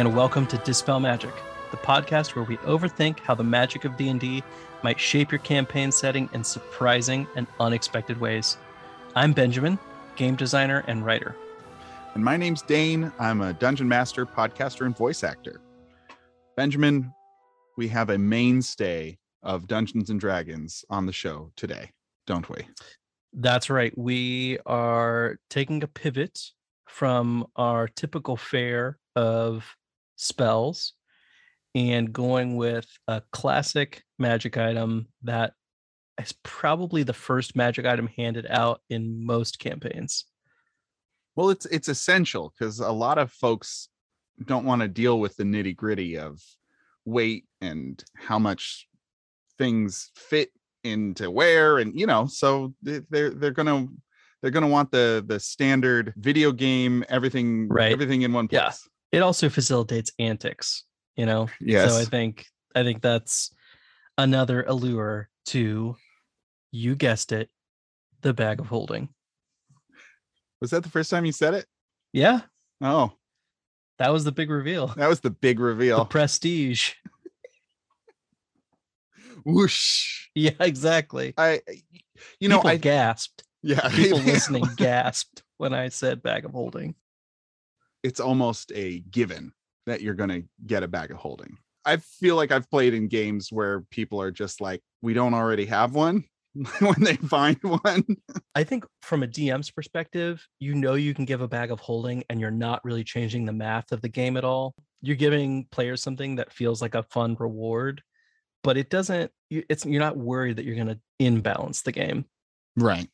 [0.00, 1.34] and welcome to Dispel Magic,
[1.70, 4.42] the podcast where we overthink how the magic of D&D
[4.82, 8.56] might shape your campaign setting in surprising and unexpected ways.
[9.14, 9.78] I'm Benjamin,
[10.16, 11.36] game designer and writer.
[12.14, 13.12] And my name's Dane.
[13.18, 15.60] I'm a dungeon master, podcaster, and voice actor.
[16.56, 17.12] Benjamin,
[17.76, 21.90] we have a mainstay of Dungeons and Dragons on the show today,
[22.26, 22.66] don't we?
[23.34, 23.92] That's right.
[23.98, 26.40] We are taking a pivot
[26.88, 29.76] from our typical fare of
[30.20, 30.92] spells
[31.74, 35.54] and going with a classic magic item that
[36.20, 40.26] is probably the first magic item handed out in most campaigns.
[41.36, 43.88] Well, it's it's essential because a lot of folks
[44.44, 46.42] don't want to deal with the nitty gritty of
[47.04, 48.88] weight and how much
[49.58, 50.50] things fit
[50.84, 53.86] into where, and you know, so they're they're gonna
[54.42, 58.60] they're gonna want the the standard video game everything right everything in one place.
[58.60, 60.84] Yeah it also facilitates antics
[61.16, 61.48] you know?
[61.60, 63.52] Yes so i think i think that's
[64.16, 65.96] another allure to
[66.72, 67.50] you guessed it
[68.22, 69.08] the bag of holding.
[70.60, 71.66] Was that the first time you said it?
[72.12, 72.42] Yeah.
[72.80, 73.12] Oh.
[73.98, 74.88] That was the big reveal.
[74.88, 75.98] That was the big reveal.
[75.98, 76.92] the prestige.
[79.44, 80.28] Whoosh.
[80.34, 81.34] Yeah exactly.
[81.36, 81.60] I
[82.38, 83.44] you know people i gasped.
[83.62, 83.88] Yeah.
[83.88, 86.94] People listening gasped when i said bag of holding
[88.02, 89.52] it's almost a given
[89.86, 91.56] that you're going to get a bag of holding.
[91.84, 95.66] I feel like I've played in games where people are just like, we don't already
[95.66, 96.24] have one
[96.80, 98.04] when they find one.
[98.54, 102.24] I think from a DM's perspective, you know you can give a bag of holding
[102.28, 104.74] and you're not really changing the math of the game at all.
[105.00, 108.02] You're giving players something that feels like a fun reward,
[108.62, 112.26] but it doesn't it's you're not worried that you're going to imbalance the game.
[112.76, 113.08] Right.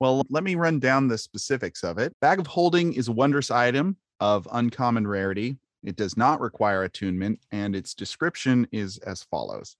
[0.00, 2.12] Well, let me run down the specifics of it.
[2.20, 5.58] Bag of holding is a wondrous item of uncommon rarity.
[5.82, 9.76] It does not require attunement, and its description is as follows.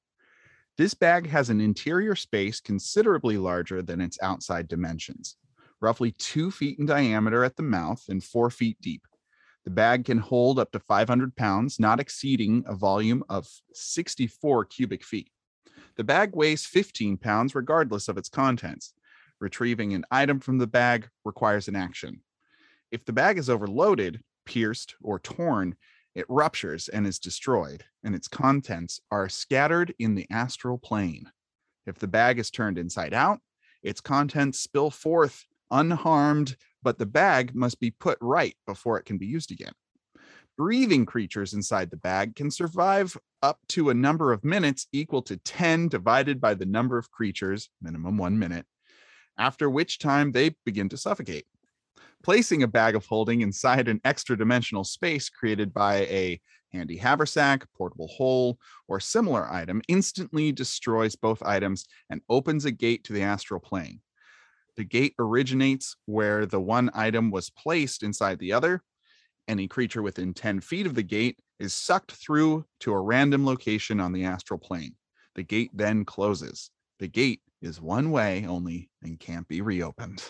[0.76, 5.36] This bag has an interior space considerably larger than its outside dimensions,
[5.80, 9.06] roughly two feet in diameter at the mouth and four feet deep.
[9.64, 15.04] The bag can hold up to 500 pounds, not exceeding a volume of 64 cubic
[15.04, 15.30] feet.
[15.96, 18.94] The bag weighs 15 pounds regardless of its contents.
[19.40, 22.20] Retrieving an item from the bag requires an action.
[22.94, 25.74] If the bag is overloaded, pierced, or torn,
[26.14, 31.32] it ruptures and is destroyed, and its contents are scattered in the astral plane.
[31.86, 33.40] If the bag is turned inside out,
[33.82, 39.18] its contents spill forth unharmed, but the bag must be put right before it can
[39.18, 39.72] be used again.
[40.56, 45.36] Breathing creatures inside the bag can survive up to a number of minutes equal to
[45.38, 48.66] 10 divided by the number of creatures, minimum one minute,
[49.36, 51.46] after which time they begin to suffocate
[52.24, 56.40] placing a bag of holding inside an extra dimensional space created by a
[56.72, 58.58] handy haversack, portable hole,
[58.88, 64.00] or similar item instantly destroys both items and opens a gate to the astral plane.
[64.76, 68.82] The gate originates where the one item was placed inside the other.
[69.46, 74.00] Any creature within 10 feet of the gate is sucked through to a random location
[74.00, 74.96] on the astral plane.
[75.34, 76.70] The gate then closes.
[76.98, 80.24] The gate is one way only and can't be reopened.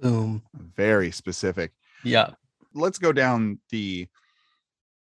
[0.00, 0.42] Boom.
[0.76, 1.72] Very specific.
[2.04, 2.30] Yeah.
[2.74, 4.06] Let's go down the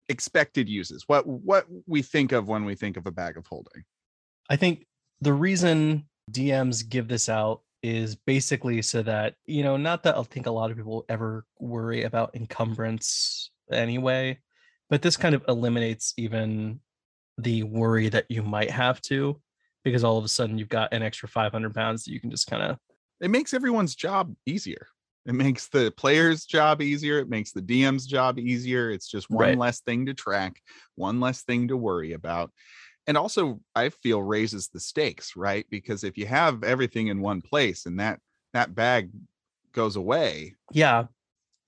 [0.10, 1.04] expected uses.
[1.08, 3.84] What what we think of when we think of a bag of holding.
[4.50, 4.86] I think
[5.22, 10.24] the reason DMs give this out is basically so that, you know, not that I
[10.24, 14.40] think a lot of people ever worry about encumbrance anyway,
[14.90, 16.80] but this kind of eliminates even
[17.38, 19.40] the worry that you might have to
[19.84, 22.48] because all of a sudden you've got an extra 500 pounds that you can just
[22.48, 22.78] kind of
[23.22, 24.88] it makes everyone's job easier.
[25.26, 27.18] It makes the player's job easier.
[27.20, 28.92] It makes the DM's job easier.
[28.92, 29.58] It's just one Right.
[29.58, 30.62] less thing to track,
[30.96, 32.52] one less thing to worry about.
[33.08, 35.66] And also, I feel raises the stakes, right?
[35.70, 38.20] Because if you have everything in one place and that
[38.54, 39.10] that bag
[39.74, 41.08] goes away, yeah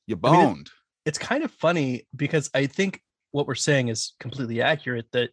[0.06, 0.70] you I mean, it- boned.
[1.06, 3.02] it's kind of funny because I think
[3.32, 5.32] what we're saying is completely accurate that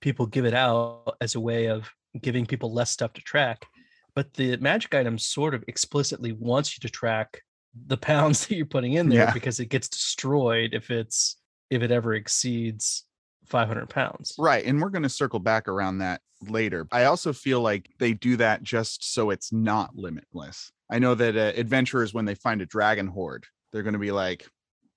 [0.00, 1.90] people give it out as a way of
[2.20, 3.66] giving people less stuff to track.
[4.14, 7.42] But the magic item sort of explicitly wants you to track
[7.86, 9.32] the pounds that you're putting in there Yeah.
[9.32, 11.36] because it gets destroyed if it's
[11.70, 13.04] if it ever exceeds
[13.46, 14.34] 500 pounds.
[14.38, 14.64] Right.
[14.64, 16.86] And we're going to circle back around that later.
[16.92, 20.70] I also feel like they do that just so it's not limitless.
[20.90, 24.12] I know that uh, adventurers, when they find a dragon hoard, they're going to be
[24.12, 24.46] like,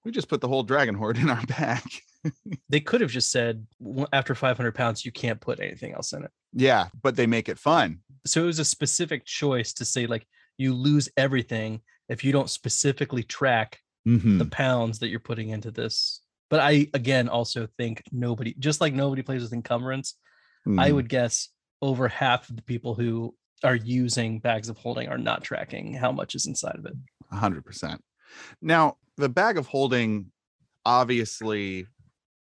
[0.03, 1.81] we just put the whole dragon hoard in our bag.
[2.69, 3.65] They could have just said
[4.13, 6.31] after 500 pounds you can't put anything else in it.
[6.53, 6.87] yeah.
[7.01, 7.99] But they make it fun.
[8.25, 10.27] So it was a specific choice to say like
[10.57, 14.37] you lose everything if you don't specifically track Mhm.
[14.39, 18.93] the pounds that you're putting into this But I again also think nobody, just like
[18.93, 20.15] nobody plays with encumbrance,
[20.65, 20.95] I Mhm.
[20.95, 21.49] would guess
[21.81, 26.11] over half of the people who are using bags of holding are not tracking how
[26.13, 26.93] much is inside of it.
[27.31, 28.01] Hundred percent.
[28.61, 30.31] Now, the bag of holding,
[30.85, 31.87] obviously,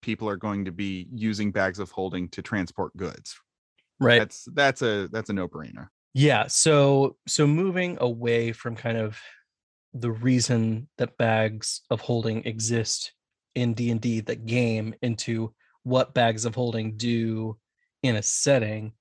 [0.05, 3.35] people are going to be using bags of holding to transport goods.
[3.99, 4.19] Right.
[4.19, 5.89] That's that's a that's a no-brainer.
[6.13, 6.47] Yeah.
[6.47, 9.19] So so moving away from kind of
[9.95, 13.13] the reason that bags of holding exist
[13.55, 15.55] in D&D the game into
[15.85, 17.57] what bags of holding do
[18.03, 18.93] in a setting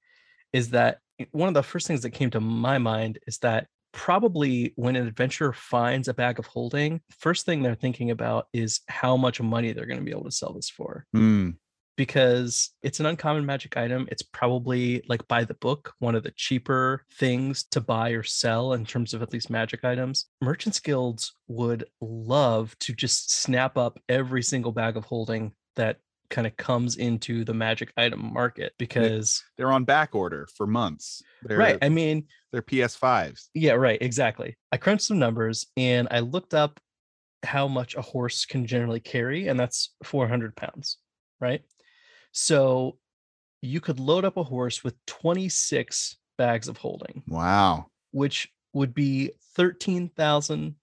[0.54, 3.68] is that eh, one of the first things that came to my mind is that
[3.94, 8.82] probably when an adventurer finds a bag of holding first thing they're thinking about is
[8.90, 11.56] how much money they're going to be able to sell this for Mm,
[11.96, 14.08] because it's an uncommon magic item.
[14.12, 18.74] It's probably like by the book, one of the cheaper things to buy or sell
[18.74, 20.26] in terms of at least magic items.
[20.42, 26.00] Merchants guilds would love to just snap up every single bag of holding that
[26.30, 31.22] kind of comes into the magic item market because they're on back order for months.
[31.44, 33.50] They're, right i mean they're PS5s.
[33.54, 36.80] yeah right exactly i crunched some numbers and i looked up
[37.44, 40.98] how much a horse can generally carry and that's 400 pounds
[41.42, 41.62] right
[42.32, 42.98] so
[43.62, 47.88] you could load up a horse with 26 bags of holding Wow.
[48.12, 50.76] which would be 13,000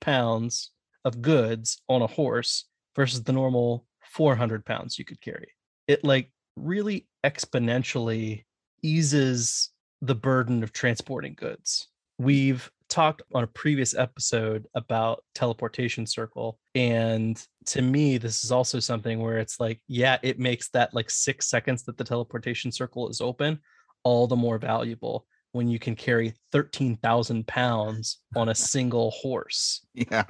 [0.00, 0.70] pounds
[1.04, 2.64] of goods on a horse
[2.96, 5.48] versus the normal 400 pounds you could carry.
[5.86, 8.44] It like really exponentially
[8.82, 9.70] eases
[10.02, 11.88] the burden of transporting goods.
[12.20, 12.24] Mm.
[12.24, 18.80] We've talked on a previous episode about teleportation circle and to me this is also
[18.80, 23.08] something where it's like yeah it makes that like 6 seconds that the teleportation circle
[23.08, 23.60] is open
[24.02, 30.24] all the more valuable when you can carry 13,000 pounds on a single horse Yeah.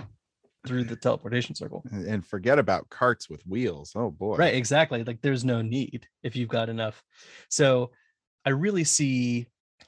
[0.67, 1.82] through the teleportation circle.
[1.90, 3.93] And and forget about carts with wheels.
[3.94, 4.37] Oh boy.
[4.37, 5.02] Right, exactly.
[5.02, 7.02] Like there's no need if you've got enough.
[7.49, 7.90] So
[8.44, 9.46] I really see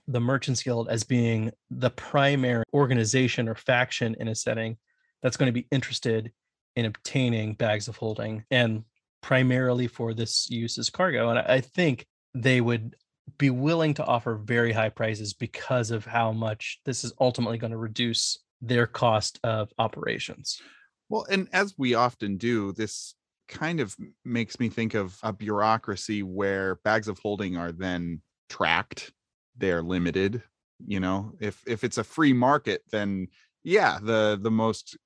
[0.08, 4.76] the Merchants Guild as being the primary organization or faction in a setting
[5.22, 6.32] that's going to be interested
[6.74, 8.84] in obtaining bags of holding and
[9.20, 11.30] primarily for this use as cargo.
[11.30, 12.96] And I think they would
[13.38, 17.70] be willing to offer very high prices because of how much this is ultimately going
[17.70, 20.60] to reduce their cost of operations.
[21.08, 23.14] Well, and as we often do, this
[23.48, 23.94] kind of
[24.24, 29.12] makes me think of a bureaucracy where bags of holding are then tracked,
[29.56, 30.42] they're limited.
[30.84, 33.28] You know, if if it's a free market, then
[33.62, 34.96] yeah, the the most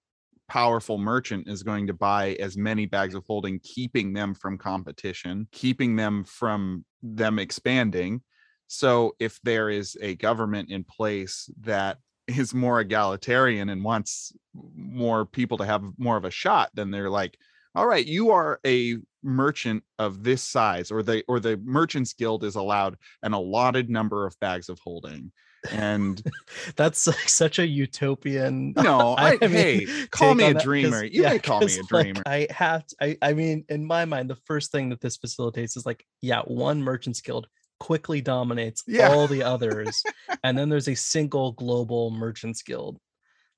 [0.49, 5.49] powerful merchant is going to buy as many bags of holding, keeping them from competition,
[5.51, 8.23] keeping them from them expanding.
[8.69, 14.33] So if there is a government in place that is more egalitarian and wants
[14.75, 17.39] more people to have more of a shot, then they're like,
[17.75, 22.44] all right, you are a merchant of this size, or the or the merchants guild
[22.44, 25.32] is allowed an allotted number of bags of holding.
[25.70, 26.23] And
[26.76, 31.05] That's like such a utopian no, I, I mean, hey, call me a dreamer.
[31.05, 32.23] You yeah, may call me a like, dreamer.
[32.25, 35.76] I have to, I, I mean, in my mind, the first thing that this facilitates
[35.76, 37.49] is like, yeah, one merchants guild
[37.80, 39.09] quickly dominates Yeah.
[39.09, 40.02] all the others.
[40.45, 42.99] and then there's a single global merchants guild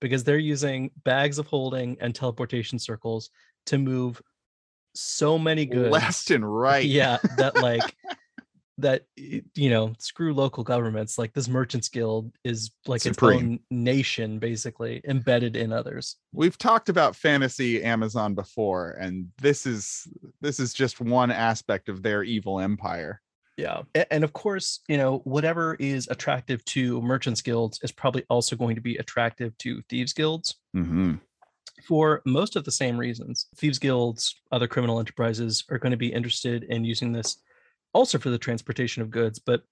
[0.01, 3.31] because they're using bags of holding and teleportation circles
[3.67, 4.23] to move
[4.95, 6.85] so many goods Left and right.
[6.85, 7.95] yeah that like
[8.79, 13.33] that you know screw local governments like this merchants guild is like Supreme.
[13.33, 19.67] its own nation basically embedded in others We've talked about fantasy Amazon before, and this
[19.67, 20.07] is
[20.41, 23.21] this is just one aspect of their evil empire.
[23.57, 28.55] yeah and of course you know whatever is attractive to merchants guilds is probably also
[28.55, 31.15] going to be attractive to thieves guilds Mm-hmm.
[31.85, 33.47] For most of the same reasons.
[33.57, 37.41] Thieves guilds, other criminal enterprises are going to be interested in using this
[37.93, 39.63] also for the transportation of goods, but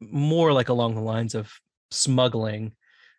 [0.00, 1.52] more like along the lines of
[1.90, 2.72] smuggling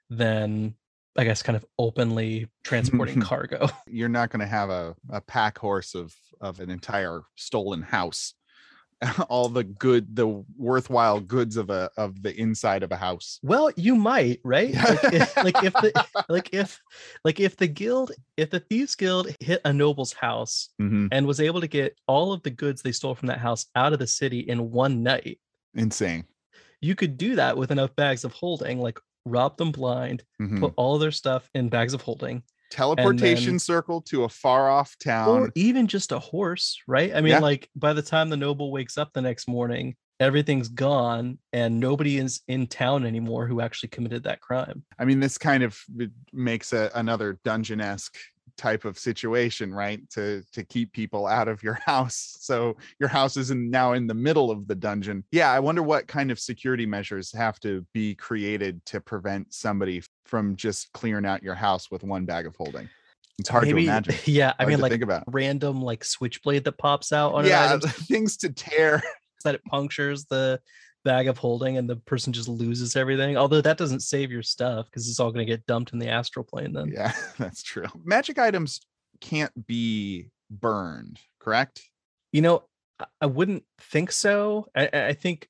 [0.09, 0.75] than
[1.17, 3.67] I guess kind of openly transporting cargo.
[3.87, 8.33] You're not going to have a, a pack horse of of an entire stolen house.
[9.29, 10.27] All the good, the
[10.57, 13.39] worthwhile goods of a of the inside of a house.
[13.41, 14.73] Well, you might, right?
[14.75, 16.79] Like if, like if the like if
[17.25, 21.07] like if the guild if the thieves guild hit a noble's house Mhm.
[21.11, 23.93] and was able to get all of the goods they stole from that house out
[23.93, 25.39] of the city in one night,
[25.73, 26.25] Insane.
[26.79, 30.59] you could do that with enough bags of holding, like rob them blind, Mhm.
[30.59, 34.95] put all their stuff in bags of holding, Teleportation then- circle to a far off
[34.97, 35.27] town.
[35.29, 37.13] or even just a horse, right?
[37.13, 37.39] I mean, Yeah.
[37.39, 42.17] like by the time the noble wakes up the next morning, everything's gone and nobody
[42.17, 44.83] is in town anymore who actually committed that crime.
[44.99, 48.17] I mean, this kind of uh, makes a, another dungeon esque
[48.61, 50.07] type of situation, right?
[50.11, 52.37] To to keep people out of your house.
[52.39, 55.23] So your house isn't now in the middle of the dungeon.
[55.31, 60.03] Yeah, I wonder what kind of security measures have to be created to prevent somebody
[60.25, 62.87] from just clearing out your house with one bag of holding.
[63.39, 64.15] It's hard Maybe, to imagine.
[64.25, 65.23] Yeah, I mean, like think about.
[65.27, 67.77] random like switchblade that pops out on Yeah,
[68.11, 69.01] things to tear.
[69.43, 70.59] that it punctures the
[71.03, 73.37] bag of holding and the person just loses everything.
[73.37, 76.09] Although that doesn't save your stuff because it's all going to get dumped in the
[76.09, 76.89] astral plane then.
[76.93, 77.87] Yeah, that's true.
[78.03, 78.81] Magic items
[79.19, 81.81] can't be burned, correct?
[82.31, 82.63] You know,
[83.19, 84.67] I- wouldn't think so.
[84.75, 85.47] I, I I think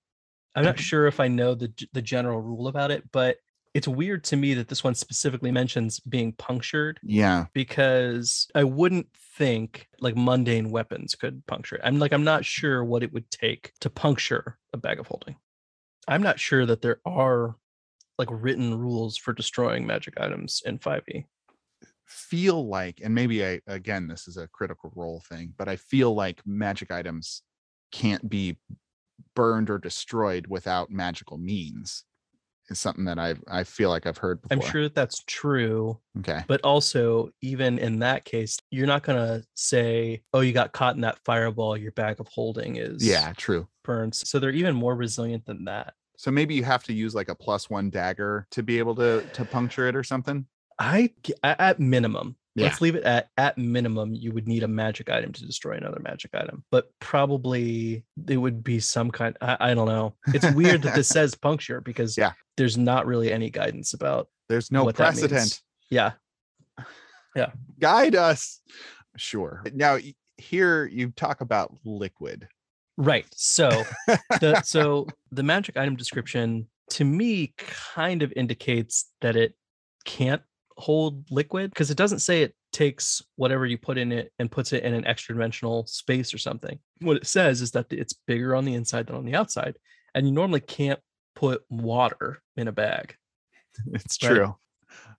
[0.56, 3.38] I'm not sure if I know the the general rule about it, but
[3.74, 7.46] it's weird to me that this one specifically mentions being punctured Yeah.
[7.54, 11.82] because I wouldn't think like mundane weapons could puncture it.
[11.84, 15.38] I'm like I'm not sure what it would take to puncture a bag of holding.
[16.08, 17.56] I'm not sure that there are
[18.18, 20.80] like written rules for destroying magic items in E.
[20.80, 21.26] 5e.
[22.06, 26.14] Feel like, and maybe I again, this is a critical role thing, but I feel
[26.14, 27.42] like magic items
[27.94, 28.58] can't be
[29.34, 32.04] burned or destroyed without magical means.
[32.72, 36.42] Is something that I I feel like I've heard I'm sure that that's true, Okay.
[36.48, 41.02] but also even in that case, you're not gonna say, "Oh, you got caught in
[41.02, 41.76] that fireball.
[41.76, 43.68] Your bag of holding is Yeah, true.
[43.84, 45.96] burns." So they're even more resilient than that.
[46.18, 49.28] So maybe you have to use like a plus one dagger to be able to
[49.34, 50.46] to puncture it or something.
[50.80, 51.14] I
[51.44, 52.66] at minimum, Yeah.
[52.66, 54.14] let's leave it at at minimum.
[54.14, 58.64] You would need a magic item to destroy another magic item, but probably it would
[58.64, 59.38] be some kind.
[59.42, 60.16] I, I don't know.
[60.34, 62.34] It's weird that this says puncture because Yeah.
[62.58, 65.28] there's not really any guidance about There's no what that means.
[65.28, 65.62] precedent.
[65.90, 66.12] Yeah,
[67.36, 67.52] Yeah.
[67.80, 68.60] Guide us.
[69.18, 69.64] Sure.
[69.74, 69.98] Now
[70.38, 72.48] here you talk about liquid.
[72.98, 73.26] right.
[73.36, 73.70] So
[74.40, 79.54] the so the magic item description to me kind of indicates that it
[80.04, 80.42] can't
[80.82, 84.74] hold liquid because it doesn't say it takes whatever you put in it and puts
[84.74, 86.80] it in an extra dimensional space or something.
[87.00, 89.78] What it says is that it's bigger on the inside than on the outside,
[90.16, 91.00] and you normally can't
[91.36, 93.16] put water in a bag.
[93.94, 94.36] It's Right.
[94.36, 94.56] true.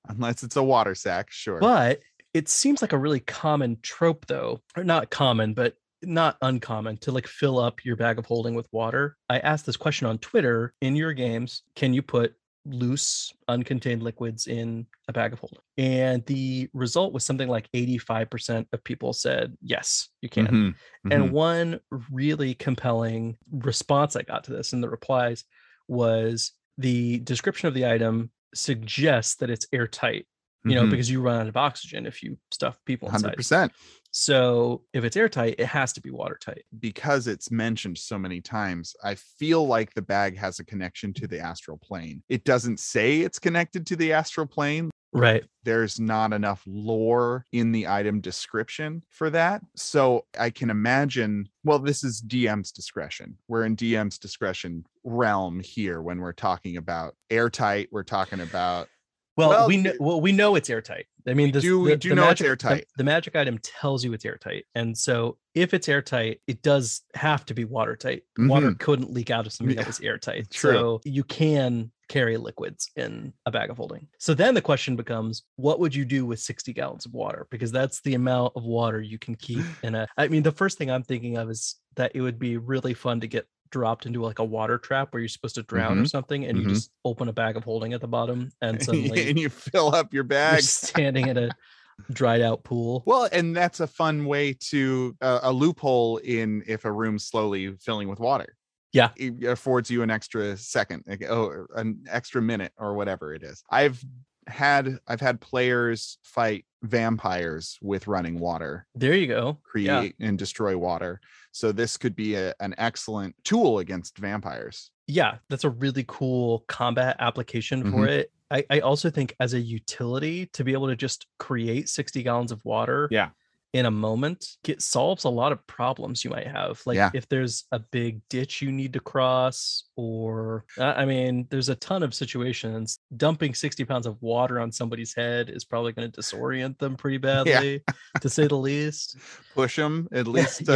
[0.08, 1.58] Unless it's a water sack, sure.
[1.58, 2.00] But
[2.34, 7.12] it seems like a really common trope, though, or not common, but not uncommon to
[7.12, 9.16] like fill up your bag of holding with water.
[9.28, 14.46] I asked this question on Twitter in your games can you put loose, uncontained liquids
[14.46, 15.58] in a bag of holding?
[15.78, 20.46] And the result was something like 85% of people said, yes, you can.
[20.46, 20.74] Mhm,
[21.10, 21.30] And mhm.
[21.30, 25.44] one really compelling response I got to this in the replies
[25.88, 30.26] was the description of the item suggests that it's airtight,
[30.64, 30.90] you know, Mhm.
[30.90, 33.36] because you run out of oxygen if you stuff people inside.
[33.36, 33.72] 100%
[34.12, 36.64] So if it's airtight, it has to be watertight.
[36.78, 38.94] because it's mentioned so many times.
[39.02, 42.22] I feel like the bag has a connection to the astral plane.
[42.28, 44.90] It doesn't say it's connected to the astral plane.
[45.14, 45.44] Right.
[45.64, 49.62] There's not enough lore in the item description for that.
[49.76, 53.36] So I can imagine, well, this is DM's discretion.
[53.46, 57.88] We're in DM's discretion realm here when we're talking about airtight.
[57.92, 58.88] We're talking about
[59.36, 61.06] Well, Well, we know well, we know it's airtight.
[61.26, 62.86] I mean, We this, do- we the- do the know it's magic, the- airtight.
[62.96, 67.44] The, magic item tells you it's airtight, and so if it's airtight, it does have
[67.46, 68.22] to be watertight.
[68.38, 68.48] Mm-hmm.
[68.48, 70.50] Water couldn't leak out of something Yeah, that was airtight.
[70.50, 70.72] true.
[70.72, 74.06] So you can carry liquids in a bag of holding.
[74.18, 77.46] So then the question becomes, what would you do with 60 gallons of water?
[77.50, 80.06] Because that's the amount of water you can keep in a.
[80.18, 83.20] I mean, the first thing I'm thinking of is that it would be really fun
[83.20, 86.10] to get dropped into like a water trap where you're supposed to drown or Mhm,
[86.10, 86.62] something and mhm.
[86.62, 89.92] you just open a bag of holding at the bottom and suddenly and you fill
[89.94, 90.60] up your bag.
[90.62, 91.48] standing in a
[92.12, 93.02] dried out pool.
[93.06, 97.74] Well, and that's a fun way to uh, a loophole in if a room's slowly
[97.76, 98.56] filling with water.
[98.92, 99.10] Yeah.
[99.16, 103.64] it affords you an extra second, like, oh, an extra minute or whatever it is.
[103.70, 104.04] I've
[104.46, 109.58] had I've had players fight vampires with running water, There you go.
[109.74, 109.98] Yeah.
[110.00, 111.20] create and destroy water.
[111.52, 114.90] So this could be a, an excellent tool against vampires.
[115.06, 117.90] Yeah, that's a really cool combat application Mm-hmm.
[117.92, 118.32] for it.
[118.50, 122.52] I, I also think as a utility to be able to just create 60 gallons
[122.52, 123.30] of water Yeah.
[123.72, 126.80] In a moment it solves a lot of problems you might have.
[126.84, 127.10] Like Yeah.
[127.14, 132.02] if there's a big ditch you need to cross, or I mean, there's a ton
[132.02, 132.98] of situations.
[133.16, 137.16] Dumping 60 pounds of water on somebody's head is probably going to disorient them pretty
[137.28, 137.82] badly,
[138.20, 139.16] to say the least.
[139.54, 140.72] Push them at least uh,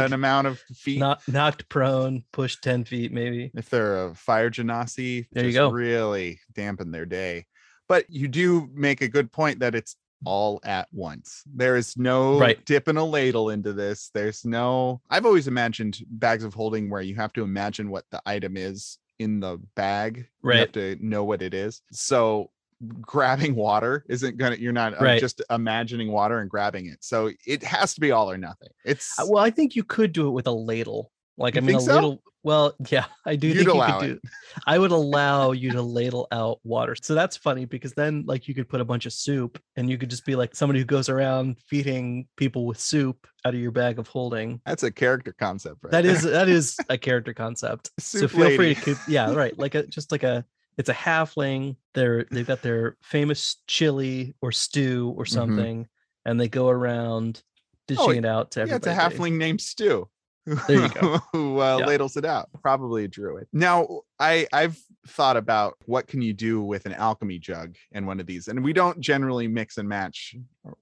[0.00, 0.98] like an amount of feet.
[0.98, 3.50] Not knocked prone, push 10 feet maybe.
[3.54, 5.70] if they're a fire genasi, There you go.
[5.70, 7.44] really dampen their day.
[7.86, 11.42] But you do make a good point that it's all at once.
[11.46, 12.64] There is no Right.
[12.64, 14.10] dipping a ladle into this.
[14.12, 15.00] There's no.
[15.10, 18.98] I've always imagined bags of holding where you have to imagine what the item is
[19.18, 20.26] in the bag.
[20.42, 20.54] Right.
[20.54, 21.82] You have to know what it is.
[21.92, 22.50] So
[23.00, 24.56] grabbing water isn't gonna.
[24.56, 26.98] You're not uh, just imagining water and grabbing it.
[27.04, 28.68] So it has to be all or nothing.
[28.84, 31.12] It's Uh, Well, I think you could do it with a ladle.
[31.40, 31.94] Like I mean, a so?
[31.94, 32.22] ladle.
[32.42, 34.28] Well, yeah, I do You'd think you allow could do.
[34.66, 36.94] I would allow you to ladle out water.
[37.00, 39.98] So that's funny because then, like, you could put a bunch of soup, and you
[39.98, 43.72] could just be like somebody who goes around feeding people with soup out of your
[43.72, 44.60] bag of holding.
[44.64, 45.78] that's a character concept.
[45.82, 46.12] Right That there.
[46.14, 47.90] is that is a character concept.
[47.98, 48.96] so feel free to keep.
[49.08, 49.58] Yeah, right.
[49.58, 50.44] Like a just like a.
[50.78, 51.76] It's a halfling.
[51.92, 55.28] They're they've got their famous chili or stew or Mhm.
[55.30, 55.88] something,
[56.24, 57.42] and they go around
[57.86, 60.08] dishing Oh, it out to Yeah, it's a halfling named Stu.
[60.46, 61.18] There you go.
[61.32, 61.86] who uh, Yeah.
[61.86, 62.48] ladles it out?
[62.62, 63.46] Probably a druid.
[63.52, 64.78] Now, I I've
[65.08, 68.62] thought about what can you do with an alchemy jug and one of these, and
[68.62, 70.34] we don't generally mix and match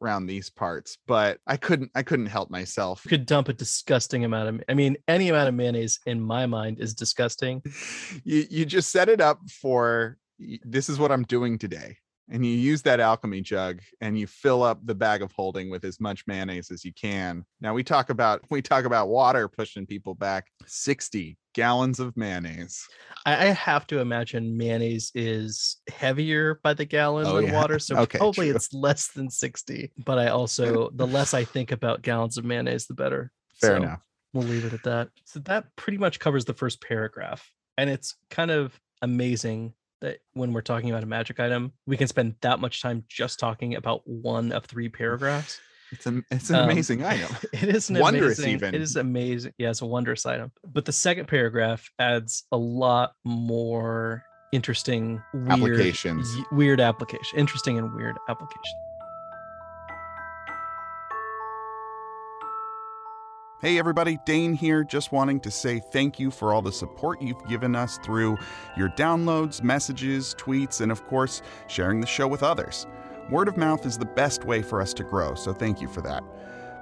[0.02, 3.04] around these parts, but I couldn't I couldn't help myself.
[3.04, 4.64] You could dump a disgusting amount of.
[4.68, 7.62] I mean, any amount of mayonnaise in my mind is disgusting.
[8.24, 11.96] you you just set it up for this is what I'm doing today.
[12.30, 15.84] And you use that alchemy jug and you fill up the bag of holding with
[15.84, 17.44] as much mayonnaise as you can.
[17.60, 22.86] Now we talk about we talk about water pushing people back 60 gallons of mayonnaise.
[23.26, 27.52] I, have to imagine mayonnaise is heavier by the gallon Oh, than yeah.
[27.54, 28.56] water, so Okay, probably true.
[28.56, 29.90] it's less than sixty.
[30.04, 33.32] But I also, the less I think about gallons of mayonnaise, the better.
[33.60, 34.02] Fair So enough.
[34.32, 35.08] We'll leave it at that.
[35.24, 40.52] So that pretty much covers the first paragraph, and it's kind of amazing that when
[40.52, 44.02] we're talking about a magic item, we can spend that much time just talking about
[44.06, 45.60] one of three paragraphs.
[45.90, 47.34] It's an it's an Um, amazing item.
[47.52, 48.74] It is an Wondrous amazing, even.
[48.74, 49.52] It is amazing.
[49.58, 50.52] Yeah, it's a wondrous item.
[50.64, 56.36] But the second paragraph adds a lot more interesting weird, Applications.
[56.52, 57.38] Weird application.
[57.38, 58.74] Interesting and weird application.
[63.60, 67.44] Hey everybody, Dane here, just wanting to say thank you for all the support you've
[67.48, 68.38] given us through
[68.76, 72.86] your downloads, messages, tweets, and of course, sharing the show with others.
[73.30, 76.00] Word of mouth is the best way for us to grow, so thank you for
[76.02, 76.22] that.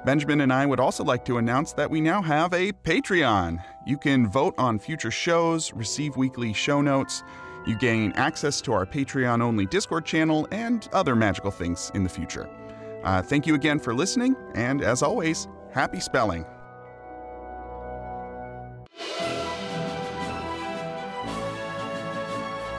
[0.04, 3.58] Benjamin and I would also like to announce that we now have a Patreon.
[3.86, 7.22] You can vote on future shows, receive weekly show notes,
[7.66, 12.10] you gain access to our Patreon only Discord channel, and other magical things in the
[12.10, 12.50] future.
[13.02, 16.44] Uh, thank you again for listening, and as always, happy spelling.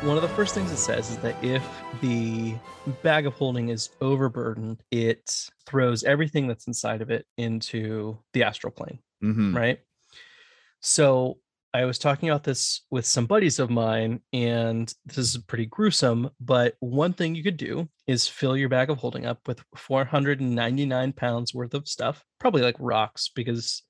[0.04, 1.64] One of the first things it says is that if
[2.02, 2.56] the
[3.04, 8.72] bag of holding is overburdened, it throws everything that's inside of it into the astral
[8.72, 9.00] plane.
[9.24, 9.56] Mhm.
[9.56, 9.80] right?
[10.82, 11.40] So
[11.74, 16.30] I was talking about this with some buddies of mine, and this is pretty gruesome.
[16.40, 21.12] But one thing you could do is fill your bag of holding up with 499
[21.14, 23.82] pounds worth of stuff, probably like rocks, because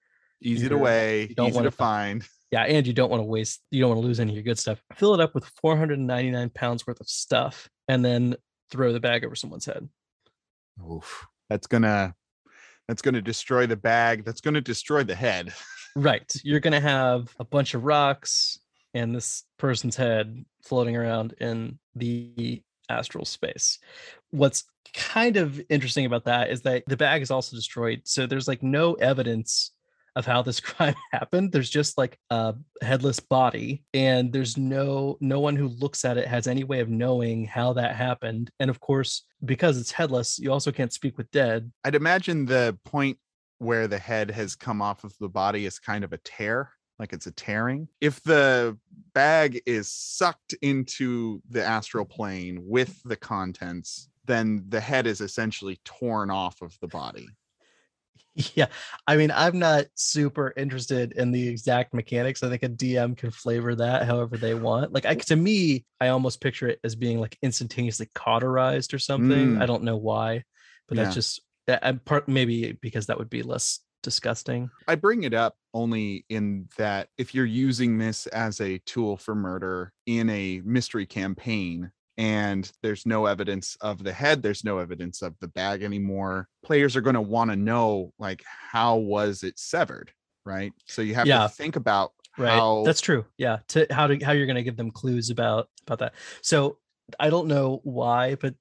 [0.42, 2.28] Easy to weigh, easy to find.
[2.52, 4.44] Yeah, and you don't want to waste, you don't want to lose any of your
[4.44, 4.82] good stuff.
[4.96, 8.36] Fill it up with 499 pounds worth of stuff, and then
[8.72, 9.88] throw the bag over someone's head.
[10.90, 11.26] Oof.
[11.50, 12.16] That's gonna
[12.88, 14.26] that's gonna destroy the bag.
[14.26, 15.54] That's gonna destroy the head.
[15.96, 16.32] Right.
[16.44, 18.60] You're to have a bunch of rocks
[18.94, 23.80] and this person's head floating around in the astral space.
[24.32, 28.02] What's kind of interesting about that is that the bag is also destroyed.
[28.06, 29.72] So there's like no evidence
[30.18, 31.52] of how this crime happened.
[31.52, 36.28] There's just like a headless body and there's no no one who looks at it
[36.28, 38.50] has any way of knowing how that happened.
[38.60, 41.72] And of course, because it's headless, you also can't speak with dead.
[41.86, 43.18] I'd imagine the point
[43.60, 47.14] where the head has come off of the body is kind of a tear, like
[47.14, 47.88] it's a tearing.
[48.02, 48.78] If the
[49.14, 55.80] bag is sucked into the astral plane with the contents, then the head is essentially
[55.86, 57.28] torn off of the body.
[58.56, 58.68] Yeah,
[59.08, 62.44] I mean, I'm not super interested in the exact mechanics.
[62.44, 64.94] I think a DM can flavor that however they want.
[64.94, 69.58] Like, I, to me, I almost picture it as being like instantaneously cauterized or something.
[69.58, 69.68] I Mm.
[69.68, 70.44] don't know why,
[70.88, 71.04] but Yeah.
[71.04, 74.70] that's just that I'm part maybe because that would be less disgusting.
[74.88, 79.36] I bring it up only in that if you're using this as a tool for
[79.36, 85.22] murder in a mystery campaign and there's no evidence of the head, there's no evidence
[85.22, 89.60] of the bag anymore, players are going to want to know like how was it
[89.60, 90.12] severed,
[90.46, 90.74] right?
[90.88, 91.44] So you have Yeah.
[91.44, 92.52] to think about Right.
[92.52, 93.26] how That's true.
[93.38, 93.60] Yeah.
[93.70, 96.14] To how to how you're gonna give them clues about about that.
[96.42, 96.78] So
[97.20, 98.54] I don't know why, but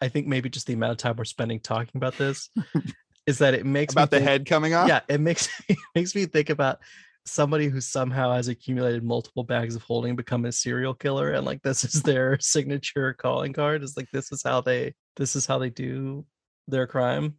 [0.00, 2.48] I think maybe just the amount of time we're spending talking about this
[3.26, 4.86] is that it makes me about the think- head coming off.
[4.88, 6.78] yeah it makes it makes me think about
[7.26, 11.62] somebody who somehow has accumulated multiple bags of holding become a serial killer and like
[11.62, 15.58] this is their signature calling card is like this is how they this is how
[15.58, 16.24] they do
[16.68, 17.34] their crime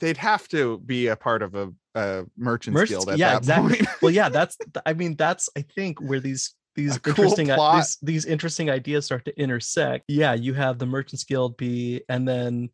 [0.00, 3.38] They'd have to be a part of a, a merchant's Merchants- guild at yeah, that
[3.38, 3.76] exactly.
[3.76, 3.88] point.
[4.02, 7.76] well yeah that's i mean that's i think where these these A interesting i- plot.
[7.76, 10.04] these, these interesting ideas start to intersect.
[10.08, 12.68] Yeah, you have the Merchants Guild be, and then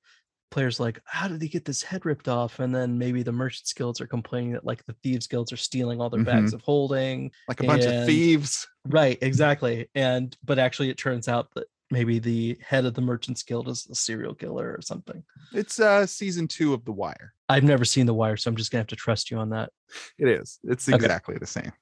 [0.53, 2.61] players like, how did he get this head ripped off?
[2.61, 6.01] And then maybe the Merchants Guilds are complaining that like the Thieves Guilds are stealing
[6.01, 7.33] all their bags of holding.
[7.49, 8.69] Like a bunch of thieves.
[8.87, 9.89] Right, exactly.
[9.97, 13.87] And but actually, it turns out that maybe the head of the Merchants Guild is
[13.91, 15.25] a serial killer or something.
[15.53, 17.35] It's uh season two of The Wire.
[17.49, 19.71] I've never seen The Wire, so I'm just gonna have to trust you on that.
[20.19, 20.59] It is.
[20.65, 20.95] It's Okay.
[20.97, 21.73] exactly the same.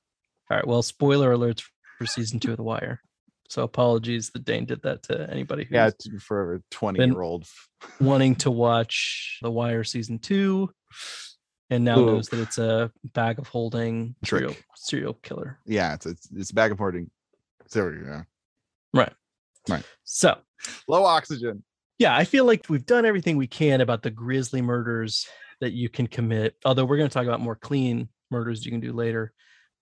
[0.50, 0.66] All right.
[0.66, 1.62] Well, spoiler alerts
[1.98, 3.02] for season two of The Wire.
[3.50, 7.46] So apologies that Dane did that to anybody who's Yeah, for a 20 year old.
[8.00, 10.70] wanting to watch The Wire season two,
[11.68, 12.06] and now Ooh.
[12.06, 14.40] knows that it's a bag of holding Trick.
[14.42, 15.58] serial, serial killer.
[15.66, 17.10] Yeah, it's it's, it's a bag of hoarding.
[17.66, 18.22] So yeah.
[18.94, 19.12] Right.
[19.68, 19.82] Right.
[20.04, 20.38] So
[20.86, 21.64] Low oxygen.
[21.98, 25.26] yeah, I feel like we've done everything we can about the grisly murders
[25.60, 26.54] that you can commit.
[26.64, 29.32] Although we're going to talk about more clean murders you can do later.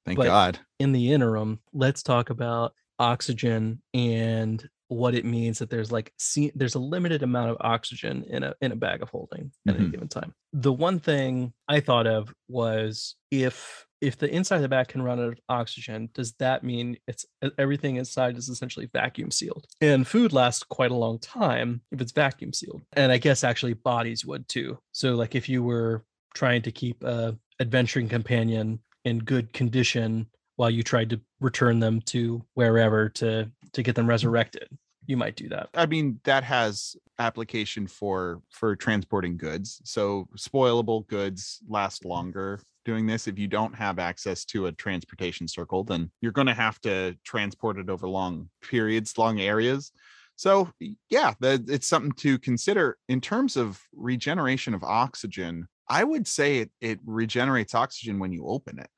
[0.07, 0.59] Thank But- God.
[0.79, 6.51] In the interim, let's talk about oxygen and what it means that there's like see,
[6.55, 9.87] there's a limited amount of oxygen in a in a bag of holding at any
[9.87, 9.93] Mhm.
[9.93, 10.33] given time.
[10.55, 15.03] The one thing I thought of was if if the inside of the bag can
[15.03, 17.27] run out of oxygen, does that mean it's
[17.59, 19.67] everything inside is essentially vacuum sealed?
[19.81, 22.81] And food lasts quite a long time if it's vacuum sealed.
[22.95, 24.79] And I guess actually bodies would too.
[24.93, 30.71] So like if you were trying to keep a adventuring companion in good condition while
[30.71, 34.11] you tried to return them to wherever to to get them mm.
[34.11, 34.68] resurrected,
[35.07, 35.68] you might do that.
[35.73, 39.81] I mean, that has application for for transporting goods.
[39.85, 42.11] So spoilable goods last mm.
[42.11, 43.29] longer doing this.
[43.29, 47.16] If you don't have access to a transportation circle, then you're going to have to
[47.23, 49.92] transport it over long periods, long areas.
[50.35, 50.71] So
[51.09, 55.68] yeah, that it's something to consider in terms of regeneration of oxygen.
[55.88, 58.90] I would say it it regenerates oxygen when you open it.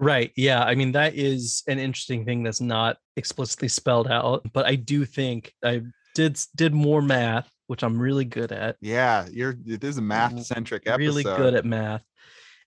[0.00, 0.32] Right.
[0.34, 0.64] Yeah.
[0.64, 5.04] I mean, that is an interesting thing that's not explicitly spelled out, but I do
[5.04, 5.82] think I
[6.14, 8.76] did did more math, which I'm really good at.
[8.80, 10.98] Yeah, you're it is a math mm, centric episode.
[10.98, 12.02] Really good at math.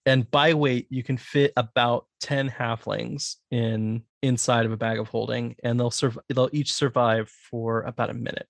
[0.06, 5.08] And by weight, you can fit about 10 halflings in inside of a bag of
[5.08, 8.48] holding, and they'll survive they'll each survive for about a minute.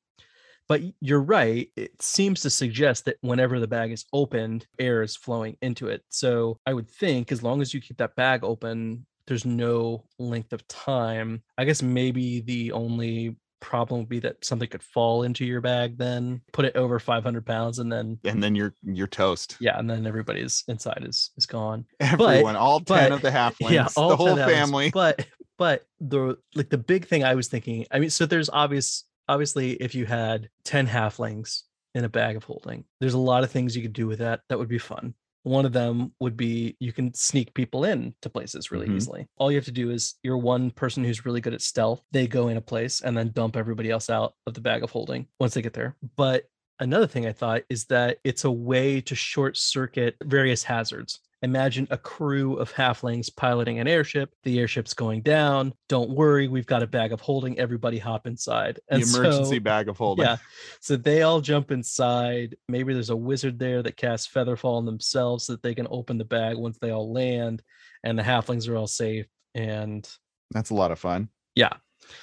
[0.69, 1.69] But you're right.
[1.75, 6.03] It seems to suggest that whenever the bag is opened, air is flowing into it.
[6.09, 10.53] So I would think as long as you keep that bag open, there's no length
[10.53, 11.43] of time.
[11.57, 15.97] I guess maybe the only problem would be that something could fall into your bag,
[15.97, 19.55] then put it over 500 pounds, and then and then you're you're toast.
[19.61, 21.85] yeah, and then everybody's inside is is gone.
[22.01, 24.51] Everyone, all 10 but- of the halflings, yeah, all the whole 10 halflings.
[24.51, 24.91] family.
[24.91, 25.25] But
[25.57, 29.71] but the like the big thing I was thinking, I mean, so there's obvious obviously
[29.73, 31.63] if you had 10 halflings
[31.95, 34.41] in a bag of holding, there's a lot of things you could do with that
[34.49, 35.13] that would be fun.
[35.43, 38.95] One of them would be you can sneak people in to places really Mhm.
[38.95, 39.27] easily.
[39.37, 42.01] All you have to do is you're one person who's really good at stealth.
[42.11, 44.91] They go in a place and then dump everybody else out of the bag of
[44.91, 45.97] holding once they get there.
[46.15, 46.45] But
[46.79, 51.19] another thing I thought is that it's a way to short circuit various hazards.
[51.43, 54.33] Imagine a crew of halflings piloting an airship.
[54.43, 55.73] The airship's going down.
[55.89, 57.59] Don't worry, we've got a bag of holding.
[57.59, 58.79] Everybody hop inside.
[58.89, 60.25] And the emergency so- bag of holding.
[60.25, 60.37] yeah.
[60.79, 62.55] So they all jump inside.
[62.69, 66.17] Maybe there's a wizard there that casts Featherfall on themselves so that they can open
[66.17, 67.61] the bag once they all land,
[68.05, 69.27] and the halflings are all safe.
[69.53, 70.09] And
[70.51, 71.27] That's a lot of fun.
[71.55, 71.73] yeah,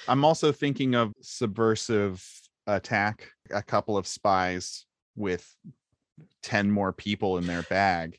[0.07, 2.27] I'm also thinking of subversive
[2.67, 5.47] attack, a couple of spies with
[6.43, 8.17] 10 more people in their bag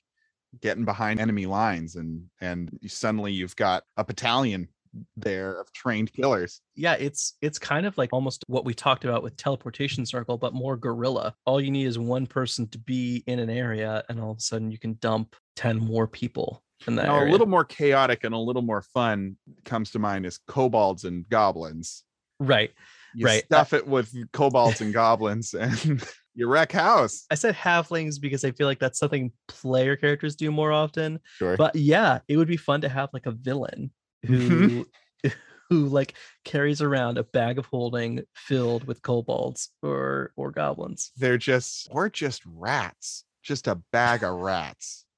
[0.60, 4.68] getting behind enemy lines and and suddenly you've got a battalion
[5.16, 6.60] there of trained killers.
[6.74, 10.52] yeah, it's it's kind of like almost what we talked about with teleportation circle, but
[10.52, 11.34] more guerrilla.
[11.46, 14.40] All you need is one person to be in an area, and all of a
[14.42, 18.34] sudden you can dump ten more people in that Now, a little more chaotic and
[18.34, 22.04] a little more fun comes to mind is kobolds and goblins.
[22.38, 22.70] right.
[23.14, 23.44] You Right.
[23.44, 26.02] stuff it with kobolds and goblins and
[26.34, 27.26] you wreck house.
[27.30, 31.20] I said halflings because I feel like that's something player characters do more often.
[31.38, 31.56] Sure.
[31.56, 33.90] But yeah, it would be fun to have like a villain
[34.26, 34.66] mm-hmm.
[34.68, 34.86] who
[35.70, 36.14] who like
[36.44, 41.12] carries around a bag of holding filled with kobolds or or goblins.
[41.16, 43.24] They're just or just rats.
[43.42, 45.04] Just a bag of rats.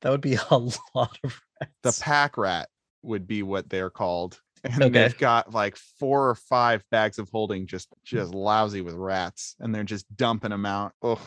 [0.00, 0.54] That would be a
[0.94, 1.72] lot of rats.
[1.82, 2.70] The pack rat
[3.02, 4.40] would be what they're called.
[4.64, 4.90] And Okay.
[4.90, 7.94] they've got like four or five bags of holding just mm.
[8.04, 10.92] just lousy with rats and they're just dumping them out.
[11.02, 11.20] Oh,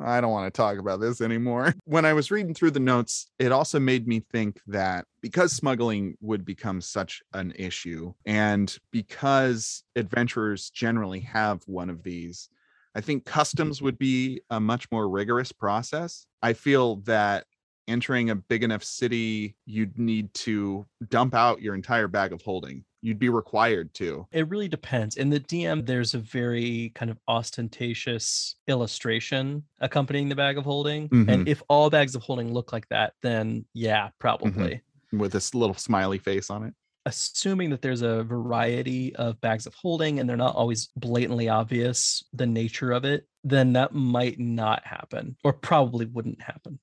[0.00, 1.74] I don't want to talk about this anymore.
[1.84, 6.16] When I was reading through the notes, it also made me think that because smuggling
[6.20, 12.48] would become such an issue and because adventurers generally have one of these,
[12.94, 16.26] I think customs would be a much more rigorous process.
[16.42, 17.44] I feel that
[17.88, 22.84] entering a big enough city, you'd need to dump out your entire bag of holding
[23.04, 24.24] you'd be required to.
[24.30, 25.16] It really depends.
[25.16, 31.08] In the DM, there's a very kind of ostentatious illustration accompanying the bag of holding.
[31.08, 31.28] Mhm.
[31.28, 34.80] And if all bags of holding look like that, then yeah, probably.
[35.12, 36.74] with this little smiley face on it.
[37.04, 42.24] Assuming that there's a variety of bags of holding and they're not always blatantly obvious
[42.32, 46.78] the nature of it, then that might not happen or probably wouldn't happen.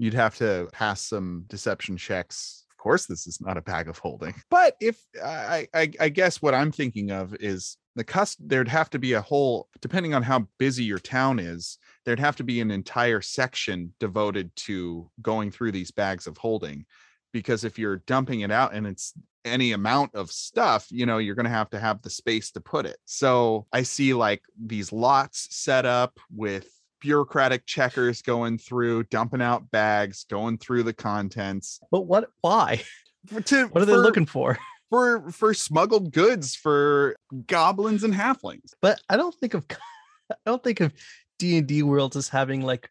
[0.00, 2.64] You'd have to pass some deception checks.
[2.70, 4.34] Of course, this is not a bag of holding.
[4.50, 8.88] But if I, I, I guess what I'm thinking of is the cust, there'd have
[8.90, 12.62] to be a whole, depending on how busy your town is, there'd have to be
[12.62, 16.86] an entire section devoted to going through these bags of holding.
[17.34, 19.12] Because if you're dumping it out and it's
[19.44, 22.60] any amount of stuff, you know, you're going to have to have the space to
[22.62, 22.96] put it.
[23.04, 29.70] So I see like these lots set up with bureaucratic checkers going through, dumping out
[29.70, 31.80] bags, going through the contents.
[31.90, 32.82] But what why?
[33.26, 34.58] For, to, What are they for- looking for?
[34.90, 38.72] for for smuggled goods for goblins and halflings?
[38.80, 39.64] But I don't think of
[40.30, 40.92] I don't think of
[41.38, 42.90] D&D worlds as having like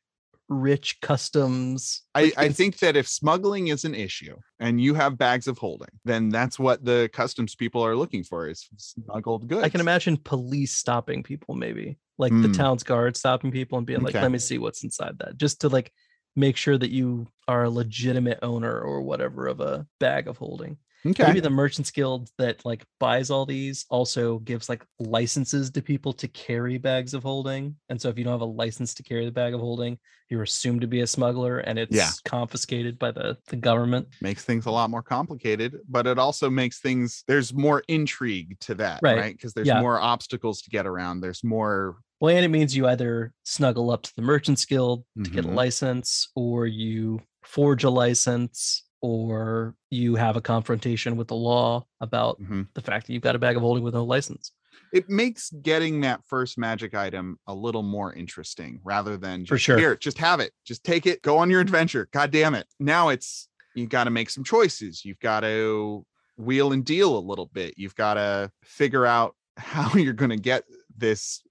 [0.50, 2.02] rich customs.
[2.16, 5.90] I, I think that if smuggling is an issue and you have bags of holding,
[6.06, 9.64] then that's what the customs people are looking for is smuggled goods.
[9.64, 12.58] I can imagine police stopping people, maybe like the Mm.
[12.58, 15.70] town's guard stopping people and being like, "Let me see what's inside that," just to
[15.70, 15.92] like
[16.36, 20.78] make sure that you are a legitimate owner or whatever of a bag of holding.
[21.06, 21.24] Okay.
[21.26, 26.12] Maybe the Merchants Guild that like buys all these also gives like licenses to people
[26.14, 27.78] to carry bags of holding.
[27.88, 29.98] And so if you don't have a license to carry the bag of holding,
[30.30, 32.12] you're assumed to be a smuggler and it's Yeah.
[32.26, 34.10] confiscated by the, the government.
[34.22, 38.76] makes things a lot more complicated, but it also makes things there's more intrigue to
[38.76, 39.18] that, Right.
[39.18, 39.36] right?
[39.36, 39.80] Because there's Yeah.
[39.82, 41.22] more obstacles to get around.
[41.22, 45.30] There's more Well, and it means you either snuggle up to the Merchants Guild to
[45.30, 45.56] get a Mhm.
[45.56, 52.42] license, or you forge a license, or you have a confrontation with the law about
[52.42, 52.68] Mhm.
[52.74, 54.52] the fact that you've got a bag of holding with no license.
[54.92, 59.64] it makes getting that first magic item a little more interesting rather than For just,
[59.66, 59.78] sure.
[59.78, 62.08] here, just have it, just take it, go on your adventure.
[62.12, 62.66] God damn it.
[62.80, 65.06] Now it's you've got to make some choices.
[65.06, 66.06] You've got to
[66.38, 67.76] wheel and deal a little bit.
[67.78, 70.64] You've got to figure out how you're going to get
[70.98, 71.44] this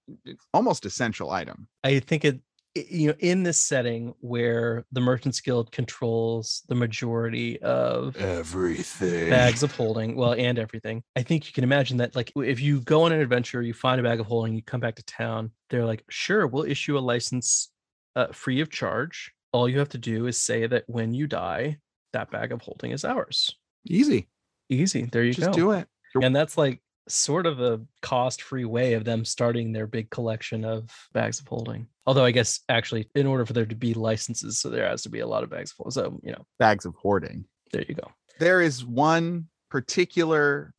[0.52, 1.68] almost essential item.
[1.84, 2.40] I think it,
[2.74, 9.30] you know, in this setting where the Merchants Guild controls the majority of Everything.
[9.30, 12.80] bags of holding, well, and everything, I think you can imagine that, like, if you
[12.80, 15.50] go on an adventure, you find a bag of holding, you come back to town,
[15.70, 17.70] they're like, sure, we'll issue a license
[18.14, 19.32] uh, free of charge.
[19.52, 21.78] All you have to do is say that when you die,
[22.12, 23.56] that bag of holding is ours.
[23.86, 24.28] Easy.
[24.68, 25.04] Easy.
[25.04, 25.52] There you Just go.
[25.52, 25.88] do it.
[26.22, 30.64] And that's like sort of a cost free way of them starting their big collection
[30.64, 31.86] of bags of holding.
[32.06, 35.08] Although I guess actually, in order for there to be licenses, so there has to
[35.08, 35.92] be a lot of bags of holding.
[35.92, 37.44] So, you know, Bags of hoarding.
[37.72, 38.10] there you go.
[38.38, 40.72] there is one particular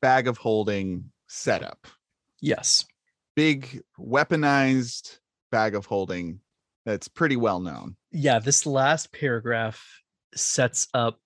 [0.00, 1.86] bag of holding setup
[2.40, 2.84] Yes.
[3.36, 5.18] big weaponized
[5.50, 6.40] bag of holding
[6.86, 8.38] that's pretty well known Yeah.
[8.38, 9.84] This last paragraph
[10.34, 11.18] sets up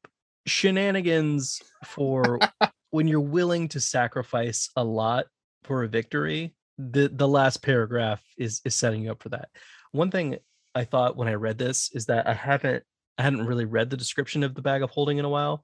[0.47, 2.39] shenanigans for
[2.97, 5.27] when you're willing to sacrifice a lot
[5.65, 6.55] for a victory.
[6.79, 9.51] The the last paragraph is is setting you up for that.
[9.93, 10.39] One thing
[10.75, 12.85] I thought when I read this is that I haven't
[13.19, 15.63] I hadn't really read the description of the bag of holding in a while.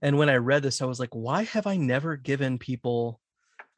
[0.00, 3.20] And when I read this, I was like, why have I never given people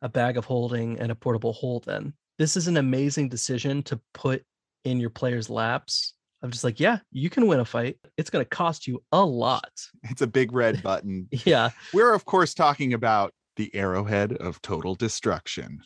[0.01, 2.13] a bag of holding and a portable hole then?
[2.39, 4.45] This is an amazing decision to put
[4.85, 6.15] in your players' laps.
[6.43, 7.99] I'm just like, yeah, you can win a fight.
[8.17, 9.71] It's going to cost you a lot.
[10.05, 11.71] it's a big red button Yeah.
[11.93, 15.81] we're of course talking about the arrowhead of total destruction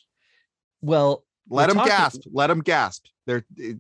[0.83, 3.79] Well, let them talking- gasp let them gasp they're it-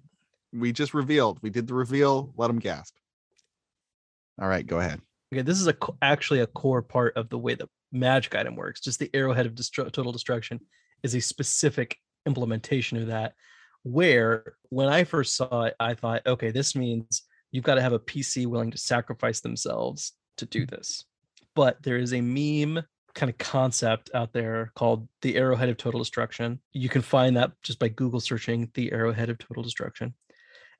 [0.52, 2.94] we just revealed we did the reveal let them gasp
[4.40, 5.00] all right go ahead
[5.32, 8.80] okay, this is a actually a core part of the way the magic item works.
[8.80, 10.60] Just the arrowhead of destru- total destruction
[11.02, 13.34] is a specific implementation of that.
[13.82, 17.92] Where when I first saw it, I thought, okay, this means you've got to have
[17.92, 20.70] a PC willing to sacrifice themselves to do mm.
[20.70, 21.04] this.
[21.54, 26.00] But there is a meme kind of concept out there called the arrowhead of total
[26.00, 26.60] destruction.
[26.72, 30.14] You can find that just by Google searching the arrowhead of total destruction.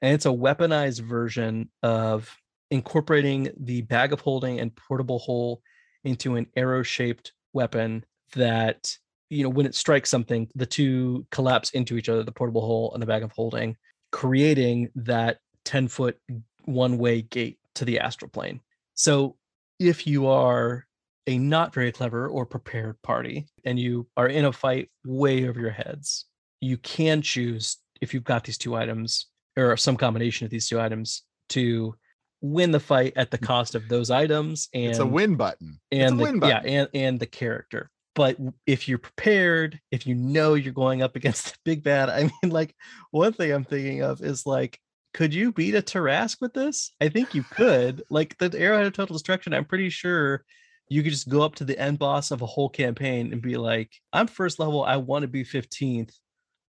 [0.03, 2.35] And it's a weaponized version of
[2.71, 5.61] incorporating the bag of holding and portable hole
[6.05, 8.97] into an arrow shaped weapon that
[9.31, 12.93] you know when it strikes something the two collapse into each other the portable hole
[12.93, 13.77] and the bag of holding
[14.11, 16.19] creating that 10 foot
[16.65, 18.61] one way gate to the astral plane.
[18.95, 19.37] So
[19.79, 20.87] if you are
[21.27, 25.61] a not very clever or prepared party and you are in a fight way over
[25.61, 26.27] your heads
[26.61, 30.81] you can choose if you've got these two items or some combination of these two
[30.81, 31.95] items to
[32.43, 33.47] win the fight at the mm.
[33.47, 35.79] cost of those items and it's a win button.
[35.91, 40.07] It's a and the, win yeah and and the character but if you're prepared, if
[40.07, 42.75] you know you're going up against the big bad, I mean, like
[43.11, 44.79] one thing I'm thinking of is like,
[45.13, 46.93] could you beat a Tarrasque with this?
[47.01, 48.03] I think you could.
[48.11, 50.45] Like the Arrowhead of Total Destruction, I'm pretty sure
[50.89, 53.57] you could just go up to the end boss of a whole campaign and be
[53.57, 56.13] like, I'm first level, I want to be 15th.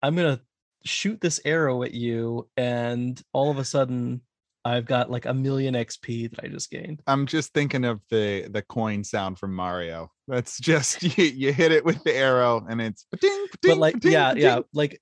[0.02, 0.42] I'm gonna
[0.86, 4.22] shoot this arrow at you, and all of a sudden
[4.66, 7.02] I've got like a million XP that I just gained.
[7.08, 10.12] I'm just thinking of the the coin sound from Mario.
[10.28, 13.94] That's just you, you hit it with the arrow and it's ba-ding, but ba-ding, like
[13.96, 15.00] ba-ding, yeah yeah like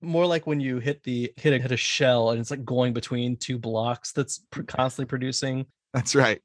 [0.00, 2.92] more like when you hit the hit a, hit a shell and it's like going
[2.94, 6.40] between two blocks that's pr- constantly producing That's right.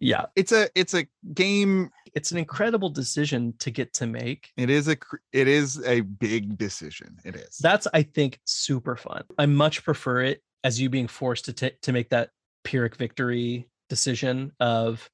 [0.00, 1.90] yeah It's a it's a game.
[2.14, 4.96] it's an incredible decision to get to make It is a
[5.32, 7.16] it is a big decision.
[7.24, 7.56] It is.
[7.60, 11.76] that's i think super fun i much prefer it as you being forced to ta-
[11.82, 12.30] to make that
[12.64, 15.08] pyrrhic victory decision of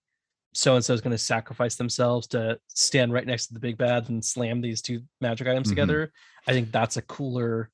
[0.54, 3.76] so and so is going to sacrifice themselves to stand right next to the big
[3.78, 5.70] bad and slam these two magic items Mhm.
[5.72, 6.12] together
[6.46, 7.70] i think that's a cooler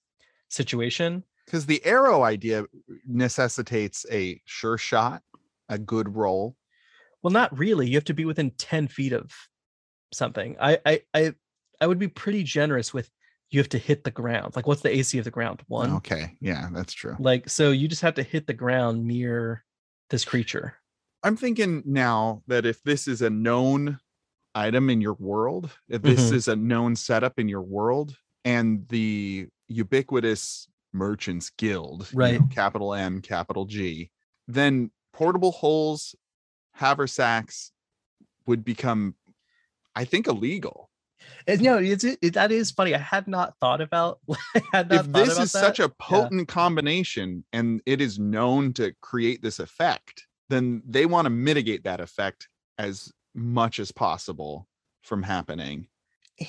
[0.48, 2.64] situation because the arrow idea
[3.06, 5.22] necessitates a sure shot,
[5.68, 6.56] a good roll.
[7.22, 7.87] Well, not really.
[7.87, 9.30] You have to be within 10 feet of
[10.12, 10.56] something.
[10.58, 11.34] I I I,
[11.82, 13.10] I would be pretty generous with
[13.55, 14.57] you have to hit the ground.
[14.57, 15.62] Like what's the AC of the ground?
[15.69, 15.90] One.
[15.97, 17.17] Okay, yeah, that's true.
[17.19, 19.64] Like so you just have to hit the ground near
[20.11, 20.77] this creature.
[21.23, 23.99] I'm thinking now that if this is a known
[24.55, 26.33] item in your world, if this Mhm.
[26.33, 32.40] is a known setup in your world, and the ubiquitous merchants guild, you Right.
[32.40, 34.11] know, capital M, capital G,
[34.49, 36.14] then portable holes,
[36.73, 37.73] haversacks
[38.47, 39.17] would become,
[39.97, 40.90] I think, illegal.
[41.46, 42.94] And you know, it's it, that is funny.
[42.94, 44.20] I had not thought about
[44.72, 48.72] had not if thought this about is such a potent combination and it is known
[48.74, 54.68] to create this effect, then they want to mitigate that effect as much as possible
[55.02, 55.87] from happening.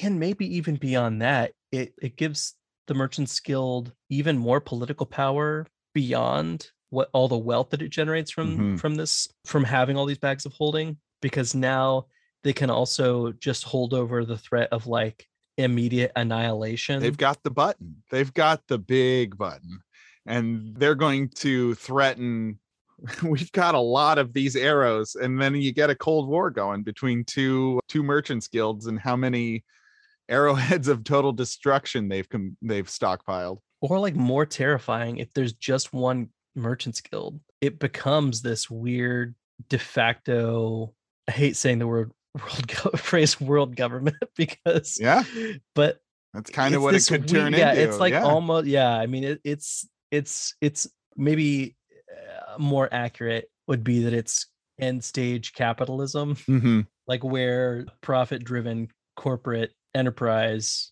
[0.01, 2.55] and maybe even beyond that, it it gives
[2.87, 8.31] the Merchants Guild even more political power beyond what all the wealth that it generates
[8.31, 8.79] from Mhm.
[8.79, 12.05] from this from having all these bags of holding because now
[12.45, 15.27] they can also just hold over the threat of like
[15.57, 17.01] immediate annihilation.
[17.01, 18.03] They've got the button.
[18.11, 19.79] They've got the big button.
[20.27, 22.59] And they're going to threaten
[23.23, 26.81] we've got a lot of these arrows and then you get a cold war going
[26.81, 29.65] between two two merchants guilds and how many
[30.29, 33.57] arrowheads of total destruction they've com- they've stockpiled.
[33.81, 39.35] or like more terrifying if there's just one merchants guild it becomes this weird
[39.67, 40.93] de facto
[41.27, 45.23] i hate saying the word world go- phrase world government because Yeah.
[45.73, 45.97] but
[46.33, 47.83] That's kind of what it could weird- turn yeah into.
[47.89, 48.23] it's like yeah.
[48.23, 51.75] almost yeah i mean it, it's it's it's maybe
[52.11, 54.47] uh, more accurate would be that it's
[54.79, 56.85] end stage capitalism Mhm.
[57.07, 60.91] like where profit driven corporate enterprise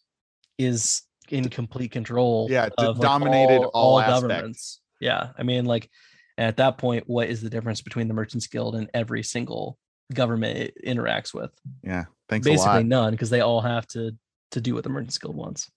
[0.57, 4.79] is in complete control Yeah, of like, dominated all aspects.
[5.01, 5.89] yeah i mean like
[6.37, 9.77] at that point what is the difference between the merchants guild and every single
[10.13, 11.51] government interacts with
[11.83, 12.05] Yeah.
[12.29, 14.15] Thanks a basically none because they all have to
[14.51, 15.69] to do what the merchants guild wants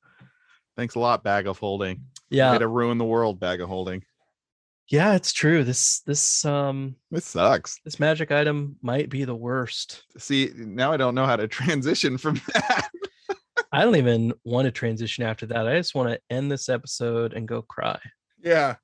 [0.77, 2.03] Thanks a lot, bag of holding.
[2.31, 4.05] yeah Way to ruin the world, bag of holding.
[4.91, 7.79] yeah it's true this this um This sucks.
[7.85, 12.19] this magic item might be the worst See, now I don't know how to transition
[12.19, 12.89] from that.
[13.73, 17.33] i don't even want to transition after that i just want to end this episode
[17.33, 17.99] and go cry
[18.43, 18.77] Yeah,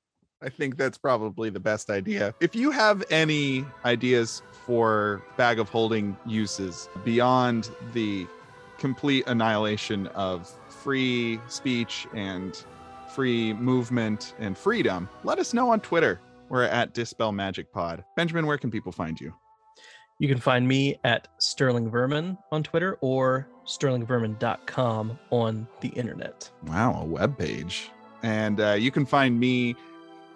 [0.43, 2.35] I think that's probably the best idea.
[2.41, 8.27] If you have any ideas for bag of holding uses beyond the
[8.77, 12.61] complete annihilation of free speech and
[13.13, 16.19] free movement and freedom, let us know on Twitter.
[16.49, 18.03] We're at Dispel Magic Pod.
[18.17, 19.33] Benjamin, where can people find you?
[20.19, 26.51] You can find me at Sterling Vermin on Twitter or sterlingvermin.com on the internet.
[26.67, 27.89] Wow, a web page.
[28.21, 29.75] And uh, you can find me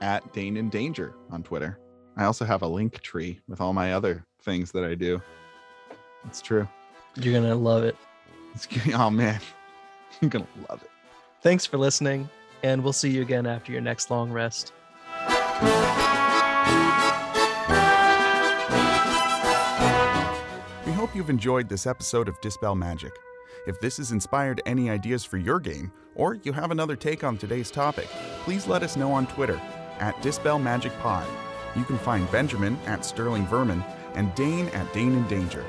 [0.01, 1.79] at Dane in Danger on Twitter.
[2.15, 5.21] I also have a link tree with all my other things that I do.
[6.25, 6.67] It's true.
[7.15, 7.95] You're going to love it.
[8.53, 9.39] It's, oh man,
[10.21, 10.89] I'm gonna love it.
[11.41, 12.29] Thanks for listening,
[12.63, 14.73] and we'll see you again after your next long rest.
[20.85, 23.11] We hope you've enjoyed this episode of Dispel Magic.
[23.67, 27.37] If this has inspired any ideas for your game, or you have another take on
[27.37, 28.07] today's topic,
[28.43, 29.61] please let us know on Twitter
[29.99, 31.27] at Dispel Magic Pod.
[31.75, 33.83] You can find Benjamin at Sterling Vermin
[34.15, 35.65] and Dane at Dane in Danger.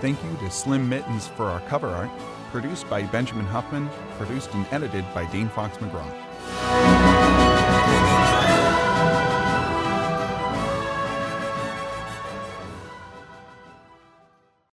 [0.00, 2.10] Thank you to Slim Mittens for our cover art,
[2.50, 3.88] produced by Benjamin Huffman,
[4.18, 7.09] produced and edited by Dane Fox McGraw.